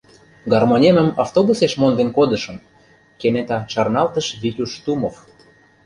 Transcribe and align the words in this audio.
—Гармонемым 0.51 1.09
автобусеш 1.23 1.73
монден 1.81 2.09
кодышым!— 2.17 2.57
кенета 3.19 3.59
шарналтыш 3.73 4.27
Витюш 4.41 4.71
Тумов. 4.83 5.15